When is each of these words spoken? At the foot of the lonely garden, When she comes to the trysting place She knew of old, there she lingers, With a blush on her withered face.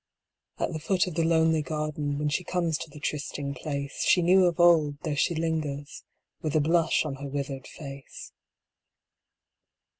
At 0.57 0.73
the 0.73 0.79
foot 0.79 1.05
of 1.05 1.13
the 1.13 1.23
lonely 1.23 1.61
garden, 1.61 2.17
When 2.17 2.27
she 2.29 2.43
comes 2.43 2.75
to 2.79 2.89
the 2.89 2.99
trysting 2.99 3.53
place 3.53 4.01
She 4.03 4.23
knew 4.23 4.45
of 4.47 4.59
old, 4.59 4.99
there 5.01 5.15
she 5.15 5.35
lingers, 5.35 6.03
With 6.41 6.55
a 6.55 6.59
blush 6.59 7.05
on 7.05 7.17
her 7.17 7.27
withered 7.27 7.67
face. 7.67 8.31